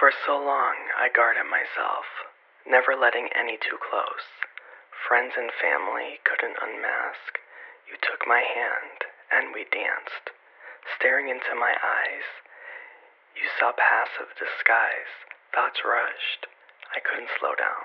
[0.00, 2.08] For so long I guarded myself,
[2.64, 4.24] never letting any too close.
[5.04, 7.36] Friends and family couldn't unmask.
[7.84, 10.32] You took my hand and we danced,
[10.96, 12.24] staring into my eyes.
[13.36, 15.12] You saw passive disguise,
[15.52, 16.48] thoughts rushed.
[16.96, 17.84] I couldn't slow down.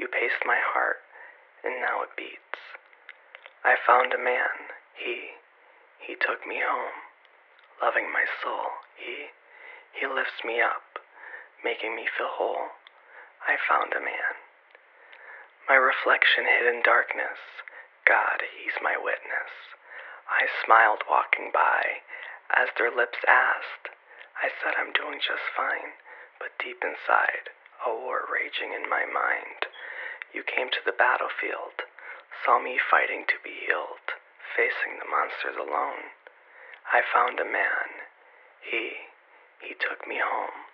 [0.00, 1.04] You paced my heart,
[1.60, 2.64] and now it beats.
[3.60, 5.36] I found a man, he,
[6.00, 6.96] he took me home,
[7.84, 9.36] loving my soul, he,
[9.92, 10.85] he lifts me up,
[11.66, 12.70] making me feel whole.
[13.42, 14.38] I found a man.
[15.66, 17.42] My reflection hid in darkness,
[18.06, 19.50] God, he's my witness.
[20.30, 22.06] I smiled walking by
[22.54, 23.90] as their lips asked.
[24.38, 25.98] I said I'm doing just fine,
[26.38, 27.50] but deep inside,
[27.82, 29.66] a war raging in my mind.
[30.30, 31.82] You came to the battlefield,
[32.46, 34.06] saw me fighting to be healed,
[34.54, 36.14] facing the monsters alone.
[36.94, 38.06] I found a man.
[38.62, 39.10] He,
[39.58, 40.70] he took me home,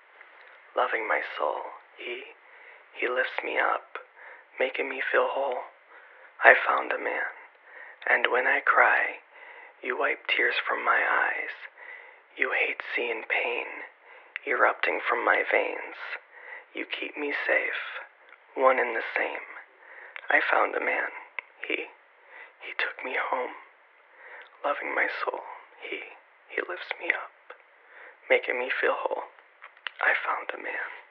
[0.77, 1.63] loving my soul.
[1.97, 2.35] He,
[2.99, 3.99] he lifts me up,
[4.59, 5.69] making me feel whole.
[6.45, 7.33] I found a man,
[8.09, 9.23] and when I cry,
[9.83, 11.55] you wipe tears from my eyes.
[12.37, 13.87] You hate seeing pain
[14.47, 15.99] erupting from my veins.
[16.75, 17.83] You keep me safe,
[18.55, 19.47] one and the same.
[20.31, 21.13] I found a man.
[21.69, 21.93] He,
[22.59, 23.55] he took me home,
[24.65, 25.43] loving my soul.
[25.79, 26.01] He,
[26.51, 27.55] he lifts me up,
[28.31, 29.32] making me feel whole.
[30.03, 31.02] I found a man.